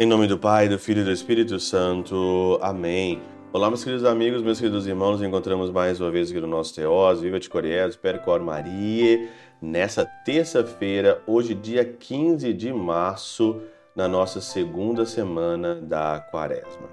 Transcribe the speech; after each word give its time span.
Em 0.00 0.06
nome 0.06 0.28
do 0.28 0.38
Pai, 0.38 0.68
do 0.68 0.78
Filho 0.78 1.00
e 1.00 1.04
do 1.04 1.10
Espírito 1.10 1.58
Santo. 1.58 2.56
Amém. 2.62 3.20
Olá, 3.52 3.68
meus 3.68 3.82
queridos 3.82 4.04
amigos, 4.04 4.40
meus 4.42 4.60
queridos 4.60 4.86
irmãos, 4.86 5.18
nos 5.18 5.22
encontramos 5.22 5.72
mais 5.72 6.00
uma 6.00 6.08
vez 6.08 6.30
aqui 6.30 6.38
no 6.38 6.46
nosso 6.46 6.72
Teós, 6.72 7.20
Viva 7.20 7.40
de 7.40 7.48
Coriés, 7.48 7.96
Percor 7.96 8.40
Maria, 8.40 9.28
nessa 9.60 10.06
terça-feira, 10.24 11.20
hoje 11.26 11.52
dia 11.52 11.84
15 11.84 12.52
de 12.52 12.72
março, 12.72 13.60
na 13.92 14.06
nossa 14.06 14.40
segunda 14.40 15.04
semana 15.04 15.74
da 15.74 16.20
quaresma. 16.30 16.88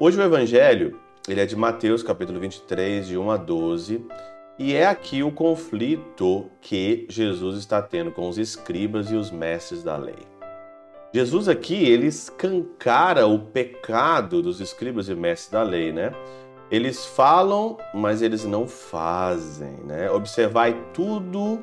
Hoje 0.00 0.18
o 0.18 0.22
Evangelho, 0.22 0.98
ele 1.28 1.42
é 1.42 1.44
de 1.44 1.54
Mateus, 1.54 2.02
capítulo 2.02 2.40
23, 2.40 3.08
de 3.08 3.18
1 3.18 3.30
a 3.30 3.36
12, 3.36 4.06
e 4.58 4.72
é 4.72 4.86
aqui 4.86 5.22
o 5.22 5.30
conflito 5.30 6.48
que 6.62 7.06
Jesus 7.10 7.58
está 7.58 7.82
tendo 7.82 8.10
com 8.10 8.26
os 8.26 8.38
escribas 8.38 9.10
e 9.10 9.16
os 9.16 9.30
mestres 9.30 9.82
da 9.82 9.98
lei. 9.98 10.31
Jesus 11.14 11.46
aqui, 11.46 11.74
ele 11.74 12.06
escancara 12.06 13.26
o 13.26 13.38
pecado 13.38 14.40
dos 14.40 14.60
escribas 14.60 15.10
e 15.10 15.14
mestres 15.14 15.50
da 15.50 15.62
lei, 15.62 15.92
né? 15.92 16.10
Eles 16.70 17.04
falam, 17.04 17.76
mas 17.92 18.22
eles 18.22 18.46
não 18.46 18.66
fazem, 18.66 19.74
né? 19.84 20.10
Observai 20.10 20.74
tudo 20.94 21.62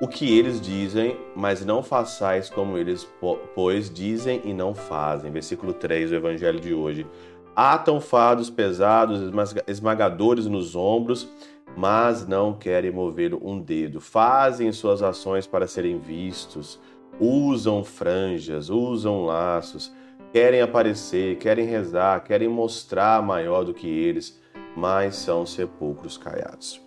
o 0.00 0.08
que 0.08 0.36
eles 0.36 0.60
dizem, 0.60 1.16
mas 1.36 1.64
não 1.64 1.84
façais 1.84 2.50
como 2.50 2.76
eles, 2.76 3.08
pois 3.54 3.88
dizem 3.88 4.40
e 4.44 4.52
não 4.52 4.74
fazem. 4.74 5.30
Versículo 5.30 5.72
3 5.72 6.10
do 6.10 6.16
evangelho 6.16 6.58
de 6.58 6.74
hoje. 6.74 7.06
Atam 7.54 8.00
fardos 8.00 8.50
pesados, 8.50 9.20
esmagadores 9.68 10.46
nos 10.46 10.74
ombros, 10.74 11.28
mas 11.76 12.26
não 12.26 12.54
querem 12.54 12.90
mover 12.90 13.34
um 13.34 13.60
dedo. 13.60 14.00
Fazem 14.00 14.72
suas 14.72 15.00
ações 15.00 15.46
para 15.46 15.68
serem 15.68 16.00
vistos 16.00 16.80
usam 17.20 17.82
franjas, 17.84 18.70
usam 18.70 19.24
laços, 19.24 19.92
querem 20.32 20.60
aparecer, 20.60 21.36
querem 21.38 21.66
rezar, 21.66 22.22
querem 22.24 22.48
mostrar 22.48 23.22
maior 23.22 23.64
do 23.64 23.74
que 23.74 23.88
eles, 23.88 24.40
mas 24.76 25.16
são 25.16 25.44
sepulcros 25.44 26.16
caiados. 26.16 26.80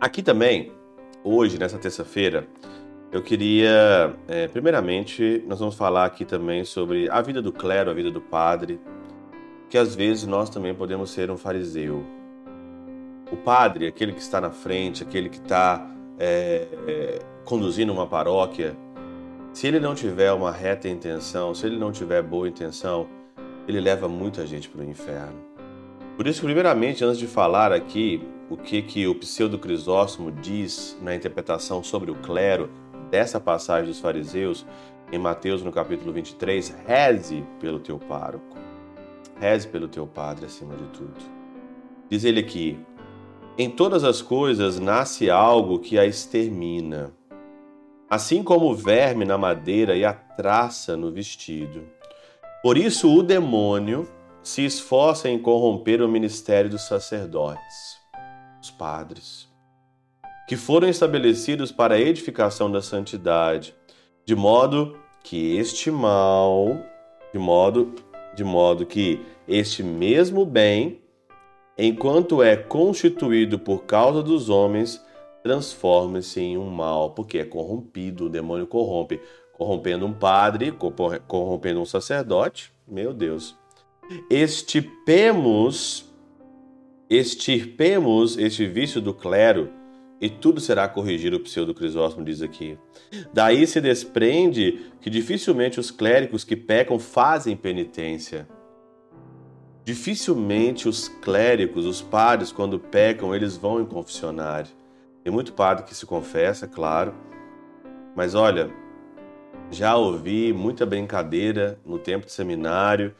Aqui 0.00 0.22
também, 0.22 0.72
hoje, 1.22 1.58
nessa 1.58 1.78
terça-feira, 1.78 2.46
eu 3.12 3.22
queria, 3.22 4.16
é, 4.26 4.48
primeiramente, 4.48 5.44
nós 5.46 5.60
vamos 5.60 5.74
falar 5.74 6.06
aqui 6.06 6.24
também 6.24 6.64
sobre 6.64 7.08
a 7.10 7.20
vida 7.20 7.42
do 7.42 7.52
clero, 7.52 7.90
a 7.90 7.94
vida 7.94 8.10
do 8.10 8.20
padre, 8.20 8.80
que 9.68 9.78
às 9.78 9.94
vezes 9.94 10.26
nós 10.26 10.50
também 10.50 10.74
podemos 10.74 11.10
ser 11.10 11.30
um 11.30 11.36
fariseu. 11.36 12.04
O 13.30 13.36
padre, 13.36 13.86
aquele 13.86 14.12
que 14.12 14.20
está 14.20 14.40
na 14.40 14.50
frente, 14.50 15.02
aquele 15.02 15.28
que 15.28 15.38
está 15.38 15.90
é, 16.18 16.68
é, 16.86 17.18
conduzindo 17.44 17.92
uma 17.92 18.06
paróquia, 18.06 18.76
se 19.52 19.66
ele 19.66 19.78
não 19.78 19.94
tiver 19.94 20.32
uma 20.32 20.50
reta 20.50 20.88
intenção, 20.88 21.54
se 21.54 21.66
ele 21.66 21.78
não 21.78 21.92
tiver 21.92 22.22
boa 22.22 22.48
intenção, 22.48 23.06
ele 23.68 23.80
leva 23.80 24.08
muita 24.08 24.46
gente 24.46 24.68
para 24.68 24.80
o 24.80 24.84
inferno. 24.84 25.38
Por 26.16 26.26
isso, 26.26 26.42
primeiramente, 26.42 27.04
antes 27.04 27.18
de 27.18 27.26
falar 27.26 27.72
aqui 27.72 28.22
o 28.48 28.56
que, 28.56 28.82
que 28.82 29.06
o 29.06 29.14
pseudo 29.14 29.58
Crisóstomo 29.58 30.30
diz 30.30 30.96
na 31.00 31.14
interpretação 31.14 31.82
sobre 31.82 32.10
o 32.10 32.14
clero 32.16 32.70
dessa 33.10 33.40
passagem 33.40 33.88
dos 33.88 34.00
fariseus, 34.00 34.66
em 35.10 35.18
Mateus 35.18 35.62
no 35.62 35.70
capítulo 35.70 36.12
23, 36.12 36.74
reze 36.86 37.44
pelo 37.60 37.78
teu 37.78 37.98
pároco, 37.98 38.56
reze 39.38 39.68
pelo 39.68 39.88
teu 39.88 40.06
padre 40.06 40.46
acima 40.46 40.74
de 40.74 40.84
tudo. 40.86 41.20
Diz 42.08 42.24
ele 42.24 42.40
aqui, 42.40 42.78
em 43.58 43.68
todas 43.70 44.04
as 44.04 44.22
coisas 44.22 44.78
nasce 44.78 45.28
algo 45.30 45.78
que 45.78 45.98
a 45.98 46.06
extermina, 46.06 47.12
assim 48.12 48.42
como 48.42 48.70
o 48.70 48.74
verme 48.74 49.24
na 49.24 49.38
madeira 49.38 49.96
e 49.96 50.04
a 50.04 50.12
traça 50.12 50.94
no 50.94 51.10
vestido. 51.10 51.88
Por 52.62 52.76
isso 52.76 53.10
o 53.10 53.22
demônio 53.22 54.06
se 54.42 54.62
esforça 54.66 55.30
em 55.30 55.38
corromper 55.38 56.02
o 56.02 56.08
ministério 56.08 56.68
dos 56.68 56.82
sacerdotes, 56.82 57.96
os 58.60 58.70
padres, 58.70 59.48
que 60.46 60.58
foram 60.58 60.90
estabelecidos 60.90 61.72
para 61.72 61.94
a 61.94 61.98
edificação 61.98 62.70
da 62.70 62.82
santidade, 62.82 63.74
de 64.26 64.36
modo 64.36 64.94
que 65.24 65.56
este 65.56 65.90
mal, 65.90 66.68
de 67.32 67.38
modo 67.38 67.94
de 68.36 68.44
modo 68.44 68.84
que 68.84 69.24
este 69.48 69.82
mesmo 69.82 70.44
bem 70.44 71.00
enquanto 71.78 72.42
é 72.42 72.56
constituído 72.56 73.58
por 73.58 73.84
causa 73.84 74.22
dos 74.22 74.50
homens, 74.50 75.02
transforma-se 75.42 76.40
em 76.40 76.56
um 76.56 76.70
mal, 76.70 77.10
porque 77.10 77.38
é 77.38 77.44
corrompido, 77.44 78.26
o 78.26 78.30
demônio 78.30 78.66
corrompe, 78.66 79.20
corrompendo 79.52 80.06
um 80.06 80.12
padre, 80.12 80.72
corrompendo 81.26 81.80
um 81.80 81.86
sacerdote. 81.86 82.72
Meu 82.86 83.12
Deus. 83.12 83.56
Estipemos, 84.30 86.10
extirpemos 87.08 88.36
este 88.38 88.66
vício 88.66 89.00
do 89.00 89.14
clero 89.14 89.70
e 90.20 90.30
tudo 90.30 90.60
será 90.60 90.86
corrigido, 90.88 91.36
o 91.36 91.40
pseudo 91.40 91.74
Crisóstomo 91.74 92.24
diz 92.24 92.42
aqui. 92.42 92.78
Daí 93.32 93.66
se 93.66 93.80
desprende 93.80 94.92
que 95.00 95.10
dificilmente 95.10 95.80
os 95.80 95.90
clérigos 95.90 96.44
que 96.44 96.54
pecam 96.54 96.96
fazem 96.96 97.56
penitência. 97.56 98.46
Dificilmente 99.84 100.88
os 100.88 101.08
clérigos, 101.08 101.84
os 101.84 102.00
padres, 102.00 102.52
quando 102.52 102.78
pecam, 102.78 103.34
eles 103.34 103.56
vão 103.56 103.80
em 103.80 103.84
confessionário. 103.84 104.70
Tem 105.22 105.32
muito 105.32 105.52
padre 105.52 105.84
que 105.84 105.94
se 105.94 106.04
confessa, 106.04 106.66
claro, 106.66 107.14
mas 108.14 108.34
olha, 108.34 108.70
já 109.70 109.96
ouvi 109.96 110.52
muita 110.52 110.84
brincadeira 110.84 111.78
no 111.84 111.98
tempo 111.98 112.26
de 112.26 112.32
seminário, 112.32 113.14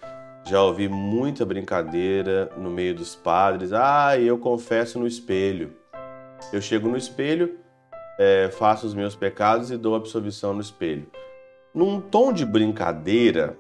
já 0.45 0.61
ouvi 0.61 0.89
muita 0.89 1.47
brincadeira 1.47 2.51
no 2.57 2.69
meio 2.71 2.95
dos 2.95 3.15
padres. 3.15 3.73
Ah, 3.73 4.19
eu 4.19 4.37
confesso 4.37 4.99
no 4.99 5.07
espelho. 5.07 5.73
Eu 6.53 6.61
chego 6.61 6.89
no 6.89 6.97
espelho, 6.97 7.59
é, 8.19 8.51
faço 8.51 8.87
os 8.87 8.95
meus 8.95 9.15
pecados 9.15 9.71
e 9.71 9.77
dou 9.77 9.95
absolvição 9.95 10.53
no 10.53 10.61
espelho. 10.61 11.07
Num 11.73 12.01
tom 12.01 12.33
de 12.33 12.45
brincadeira, 12.45 13.57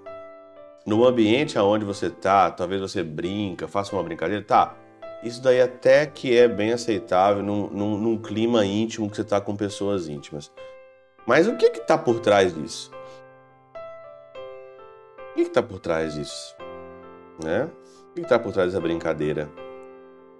no 0.84 1.06
ambiente 1.06 1.56
aonde 1.56 1.84
você 1.84 2.10
tá, 2.10 2.50
talvez 2.50 2.80
você 2.80 3.02
brinca, 3.02 3.68
faça 3.68 3.94
uma 3.94 4.02
brincadeira, 4.02 4.42
tá? 4.42 4.76
Isso 5.22 5.40
daí 5.40 5.60
até 5.60 6.04
que 6.04 6.36
é 6.36 6.48
bem 6.48 6.72
aceitável 6.72 7.42
num, 7.42 7.68
num, 7.68 7.96
num 7.96 8.18
clima 8.18 8.66
íntimo 8.66 9.08
que 9.08 9.16
você 9.16 9.24
tá 9.24 9.40
com 9.40 9.54
pessoas 9.54 10.08
íntimas. 10.08 10.50
Mas 11.26 11.46
o 11.46 11.56
que 11.56 11.70
que 11.70 11.80
tá 11.80 11.96
por 11.96 12.18
trás 12.18 12.52
disso? 12.52 12.90
O 15.30 15.34
que 15.34 15.44
que 15.44 15.50
tá 15.50 15.62
por 15.62 15.78
trás 15.78 16.14
disso? 16.14 16.56
Né? 17.42 17.68
O 18.10 18.14
que 18.14 18.22
que 18.22 18.28
tá 18.28 18.38
por 18.38 18.52
trás 18.52 18.72
dessa 18.72 18.82
brincadeira? 18.82 19.48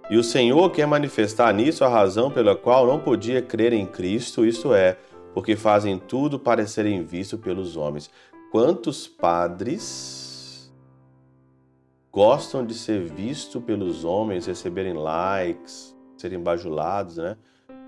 E 0.09 0.17
o 0.17 0.23
Senhor 0.23 0.69
quer 0.69 0.85
manifestar 0.85 1.53
nisso 1.53 1.85
a 1.85 1.89
razão 1.89 2.29
pela 2.29 2.55
qual 2.55 2.85
não 2.85 2.99
podia 2.99 3.41
crer 3.41 3.71
em 3.71 3.85
Cristo, 3.85 4.45
isto 4.45 4.73
é, 4.73 4.97
porque 5.33 5.55
fazem 5.55 5.97
tudo 5.97 6.37
para 6.37 6.67
serem 6.67 7.03
vistos 7.03 7.39
pelos 7.39 7.77
homens. 7.77 8.11
Quantos 8.51 9.07
padres 9.07 10.32
gostam 12.13 12.63
de 12.63 12.75
ser 12.75 12.99
visto 12.99 13.59
pelos 13.59 14.05
homens, 14.05 14.45
receberem 14.45 14.93
likes, 14.93 15.97
serem 16.15 16.39
bajulados, 16.39 17.17
né? 17.17 17.35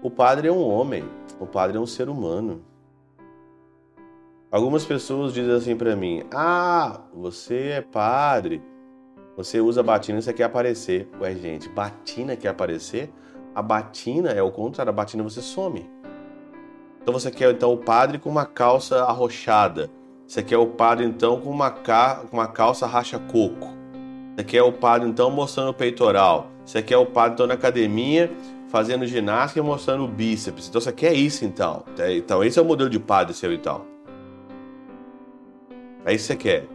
O 0.01 0.09
padre 0.09 0.47
é 0.47 0.51
um 0.51 0.67
homem, 0.67 1.03
o 1.39 1.45
padre 1.45 1.77
é 1.77 1.79
um 1.79 1.85
ser 1.85 2.09
humano. 2.09 2.65
Algumas 4.51 4.83
pessoas 4.83 5.31
dizem 5.31 5.53
assim 5.53 5.75
para 5.75 5.95
mim: 5.95 6.23
"Ah, 6.33 7.01
você 7.13 7.67
é 7.67 7.81
padre, 7.81 8.63
você 9.37 9.61
usa 9.61 9.83
batina 9.83 10.19
você 10.19 10.33
quer 10.33 10.45
aparecer". 10.45 11.07
Ué, 11.21 11.35
gente, 11.35 11.69
batina 11.69 12.35
quer 12.35 12.47
aparecer? 12.47 13.13
A 13.53 13.61
batina 13.61 14.31
é 14.31 14.41
o 14.41 14.51
contrário, 14.51 14.89
a 14.89 14.93
batina 14.93 15.21
você 15.21 15.41
some. 15.41 15.87
Então 16.99 17.13
você 17.13 17.29
quer 17.29 17.51
então 17.51 17.71
o 17.71 17.77
padre 17.77 18.17
com 18.17 18.29
uma 18.29 18.45
calça 18.45 19.03
arrochada. 19.03 19.89
Você 20.25 20.41
quer 20.41 20.57
o 20.57 20.65
padre 20.65 21.05
então 21.05 21.39
com 21.39 21.51
uma, 21.51 21.69
ca... 21.69 22.25
com 22.29 22.37
uma 22.37 22.47
calça 22.47 22.87
racha 22.87 23.19
coco. 23.19 23.74
Você 24.35 24.43
quer 24.43 24.63
o 24.63 24.71
padre 24.71 25.07
então 25.07 25.31
mostrando 25.31 25.69
o 25.69 25.73
peitoral. 25.73 26.47
Você 26.65 26.81
quer 26.81 26.97
o 26.97 27.05
padre 27.05 27.33
então 27.33 27.47
na 27.47 27.53
academia 27.53 28.31
fazendo 28.67 29.05
ginástica 29.07 29.59
e 29.59 29.63
mostrando 29.63 30.03
o 30.03 30.07
bíceps. 30.07 30.67
Então 30.67 30.81
você 30.81 30.91
quer 30.91 31.13
isso 31.13 31.45
então. 31.45 31.83
É, 31.97 32.17
então 32.17 32.43
esse 32.43 32.59
é 32.59 32.61
o 32.61 32.65
modelo 32.65 32.89
de 32.89 32.99
padre 32.99 33.33
seu 33.33 33.53
então. 33.53 33.85
É 36.05 36.13
isso 36.13 36.27
que 36.27 36.33
você 36.33 36.35
quer. 36.35 36.67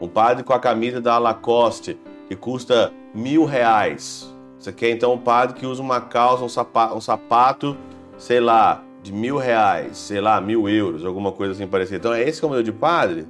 Um 0.00 0.08
padre 0.08 0.42
com 0.42 0.52
a 0.52 0.58
camisa 0.58 1.00
da 1.00 1.16
Lacoste 1.18 1.98
que 2.28 2.34
custa 2.34 2.92
mil 3.14 3.44
reais. 3.44 4.34
Você 4.58 4.72
quer 4.72 4.90
então 4.90 5.12
um 5.12 5.18
padre 5.18 5.58
que 5.58 5.66
usa 5.66 5.80
uma 5.80 6.00
calça, 6.00 6.42
um 6.42 6.48
sapato, 6.48 6.96
um 6.96 7.00
sapato 7.00 7.76
sei 8.18 8.40
lá, 8.40 8.82
de 9.02 9.12
mil 9.12 9.36
reais, 9.36 9.98
sei 9.98 10.20
lá, 10.20 10.40
mil 10.40 10.68
euros, 10.68 11.04
alguma 11.04 11.32
coisa 11.32 11.52
assim 11.52 11.66
parecida. 11.66 11.98
Então 11.98 12.14
é 12.14 12.22
esse 12.22 12.40
que 12.40 12.44
é 12.44 12.46
o 12.46 12.50
modelo 12.50 12.64
de 12.64 12.72
padre? 12.72 13.26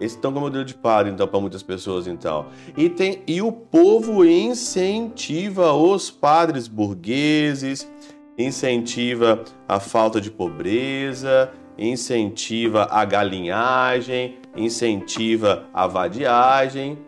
Esse 0.00 0.16
então 0.16 0.32
é 0.32 0.36
o 0.36 0.40
modelo 0.40 0.64
de 0.64 0.74
padre, 0.74 1.12
então, 1.12 1.26
para 1.26 1.40
muitas 1.40 1.62
pessoas, 1.62 2.06
então. 2.06 2.46
E, 2.76 2.88
tem, 2.88 3.22
e 3.26 3.42
o 3.42 3.50
povo 3.50 4.24
incentiva 4.24 5.72
os 5.72 6.10
padres 6.10 6.68
burgueses, 6.68 7.90
incentiva 8.38 9.42
a 9.68 9.80
falta 9.80 10.20
de 10.20 10.30
pobreza, 10.30 11.50
incentiva 11.76 12.88
a 12.90 13.04
galinhagem, 13.04 14.36
incentiva 14.56 15.66
a 15.72 15.86
vadiagem. 15.86 16.98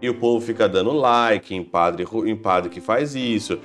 E 0.00 0.08
o 0.08 0.14
povo 0.14 0.44
fica 0.44 0.68
dando 0.68 0.92
like 0.92 1.54
em 1.54 1.64
padre, 1.64 2.06
em 2.24 2.36
padre 2.36 2.70
que 2.70 2.80
faz 2.80 3.14
isso. 3.14 3.58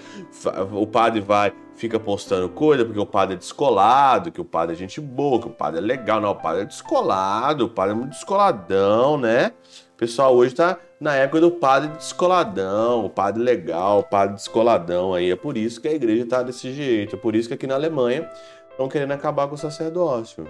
O 0.71 0.87
padre 0.87 1.21
vai, 1.21 1.53
fica 1.75 1.99
postando 1.99 2.49
coisa 2.49 2.83
porque 2.83 2.99
o 2.99 3.05
padre 3.05 3.35
é 3.35 3.37
descolado, 3.37 4.31
que 4.31 4.41
o 4.41 4.45
padre 4.45 4.75
é 4.75 4.77
gente 4.77 4.99
boa, 4.99 5.39
que 5.39 5.47
o 5.47 5.51
padre 5.51 5.79
é 5.79 5.81
legal. 5.81 6.19
Não, 6.19 6.31
o 6.31 6.35
padre 6.35 6.63
é 6.63 6.65
descolado, 6.65 7.65
o 7.65 7.69
padre 7.69 7.93
é 7.93 7.95
muito 7.95 8.11
descoladão, 8.11 9.17
né? 9.17 9.51
O 9.93 9.97
pessoal 9.97 10.35
hoje 10.35 10.55
tá 10.55 10.77
na 10.99 11.13
época 11.15 11.39
do 11.39 11.51
padre 11.51 11.89
descoladão, 11.89 13.05
o 13.05 13.09
padre 13.09 13.43
legal, 13.43 13.99
o 13.99 14.03
padre 14.03 14.35
descoladão 14.35 15.13
aí. 15.13 15.29
É 15.29 15.35
por 15.35 15.55
isso 15.55 15.79
que 15.79 15.87
a 15.87 15.93
igreja 15.93 16.25
tá 16.25 16.41
desse 16.41 16.73
jeito. 16.73 17.15
É 17.15 17.19
por 17.19 17.35
isso 17.35 17.47
que 17.47 17.53
aqui 17.53 17.67
na 17.67 17.75
Alemanha 17.75 18.27
estão 18.71 18.89
querendo 18.89 19.11
acabar 19.11 19.47
com 19.47 19.53
o 19.53 19.57
sacerdócio. 19.57 20.47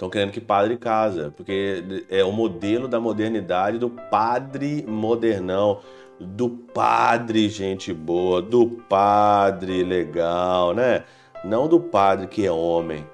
Estão 0.00 0.08
querendo 0.08 0.32
que 0.32 0.40
padre 0.40 0.78
casa, 0.78 1.30
porque 1.36 2.06
é 2.08 2.24
o 2.24 2.32
modelo 2.32 2.88
da 2.88 2.98
modernidade 2.98 3.76
do 3.76 3.90
padre 3.90 4.82
modernão, 4.88 5.80
do 6.18 6.48
padre 6.48 7.50
gente 7.50 7.92
boa, 7.92 8.40
do 8.40 8.66
padre 8.66 9.84
legal, 9.84 10.72
né? 10.72 11.04
Não 11.44 11.68
do 11.68 11.78
padre 11.78 12.28
que 12.28 12.46
é 12.46 12.50
homem. 12.50 13.06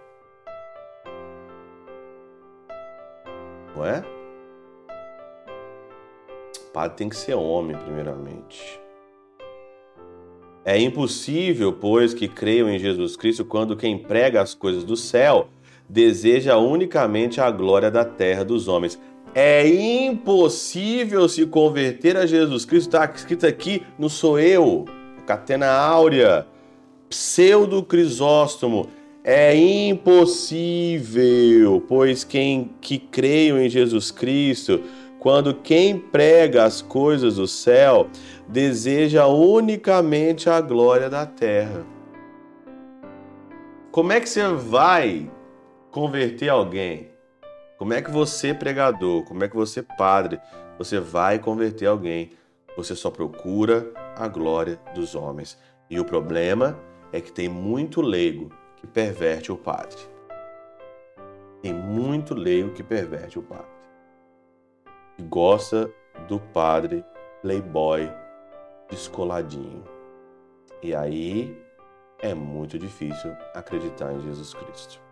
Não 3.75 3.85
é? 3.85 4.05
O 6.69 6.73
padre 6.73 6.99
tem 6.99 7.09
que 7.09 7.17
ser 7.17 7.35
homem, 7.35 7.77
primeiramente. 7.77 8.81
É 10.65 10.79
impossível, 10.79 11.73
pois, 11.73 12.15
que 12.15 12.29
creiam 12.29 12.71
em 12.71 12.79
Jesus 12.79 13.17
Cristo 13.17 13.45
quando 13.45 13.77
quem 13.77 13.99
prega 13.99 14.41
as 14.41 14.55
coisas 14.55 14.85
do 14.85 14.97
céu 14.97 15.49
deseja 15.89 16.57
unicamente 16.57 17.41
a 17.41 17.51
glória 17.51 17.91
da 17.91 18.05
terra 18.05 18.45
dos 18.45 18.69
homens. 18.69 18.99
É 19.35 19.67
impossível 19.69 21.29
se 21.29 21.45
converter 21.47 22.17
a 22.17 22.25
Jesus 22.25 22.65
Cristo, 22.65 22.89
está 22.89 23.05
escrito 23.15 23.47
aqui 23.47 23.83
no 23.99 24.09
Sou 24.09 24.41
Eu, 24.41 24.87
Catena 25.27 25.71
Áurea, 25.71 26.47
Pseudo 27.09 27.83
Crisóstomo. 27.83 28.89
É 29.23 29.55
impossível, 29.89 31.05
pois 31.87 32.25
quem 32.25 32.71
que 32.81 32.99
creio 32.99 33.59
em 33.59 33.69
Jesus 33.69 34.11
Cristo, 34.11 34.81
quando 35.19 35.53
quem 35.53 35.99
prega 35.99 36.65
as 36.65 36.81
coisas 36.81 37.35
do 37.35 37.47
céu, 37.49 38.09
deseja 38.47 39.27
unicamente 39.27 40.49
a 40.49 40.61
glória 40.61 41.11
da 41.11 41.27
terra. 41.27 41.85
Como 43.91 44.13
é 44.13 44.21
que 44.21 44.29
você 44.29 44.47
vai 44.49 45.29
converter 45.97 46.51
alguém? 46.51 47.09
Como 47.79 47.95
é 47.95 48.03
que 48.03 48.11
você, 48.11 48.53
pregador, 48.53 49.25
como 49.25 49.43
é 49.43 49.49
que 49.49 49.57
você, 49.57 49.83
padre, 49.83 50.39
você 50.77 51.01
vai 51.01 51.39
converter 51.39 51.87
alguém? 51.87 52.33
Você 52.77 52.95
só 52.95 53.11
procura 53.11 53.95
a 54.15 54.29
glória 54.29 54.79
dos 54.95 55.15
homens. 55.15 55.59
E 55.89 55.99
o 55.99 56.05
problema 56.05 56.79
é 57.15 57.19
que 57.19 57.33
tem 57.33 57.49
muito 57.49 58.03
leigo 58.03 58.51
que 58.77 58.87
perverte 58.87 59.51
o 59.51 59.57
padre. 59.57 59.97
Tem 61.63 61.73
muito 61.73 62.35
leigo 62.35 62.75
que 62.75 62.83
perverte 62.83 63.39
o 63.39 63.43
padre. 63.43 63.65
Que 65.17 65.23
gosta 65.23 65.91
do 66.29 66.39
padre 66.39 67.03
playboy 67.41 68.13
descoladinho. 68.91 69.83
E 70.83 70.95
aí 70.95 71.59
é 72.19 72.35
muito 72.35 72.79
difícil 72.79 73.33
acreditar 73.55 74.13
em 74.13 74.21
Jesus 74.21 74.53
Cristo. 74.53 75.06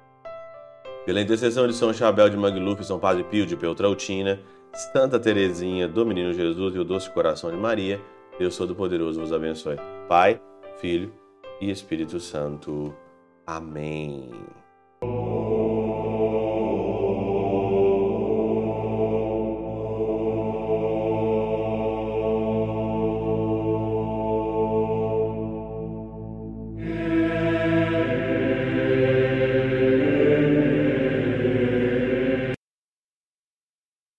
Pela 1.04 1.20
intercessão 1.20 1.66
de 1.66 1.74
São 1.74 1.92
Chabel 1.92 2.30
de 2.30 2.36
Mangluf, 2.36 2.82
São 2.84 2.98
Padre 2.98 3.24
Pio 3.24 3.46
de 3.46 3.56
Peltrautina, 3.56 4.40
Santa 4.72 5.20
Teresinha 5.20 5.86
do 5.86 6.04
Menino 6.04 6.32
Jesus 6.32 6.74
e 6.74 6.78
o 6.78 6.84
Doce 6.84 7.10
Coração 7.10 7.50
de 7.50 7.56
Maria, 7.56 8.00
Deus 8.38 8.56
Todo-Poderoso 8.56 9.20
vos 9.20 9.32
abençoe. 9.32 9.76
Pai, 10.08 10.40
Filho 10.78 11.12
e 11.60 11.70
Espírito 11.70 12.18
Santo. 12.18 12.94
Amém. 13.46 14.30